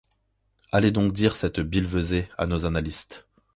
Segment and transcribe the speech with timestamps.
[0.71, 3.27] Allez donc dire cette billevesée à nos annalistes!